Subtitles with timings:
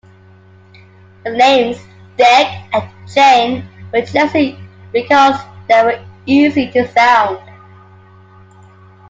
[1.25, 1.77] The names
[2.17, 5.35] "Dick" and "Jane" were chosen because
[5.69, 7.39] they were easy to sound.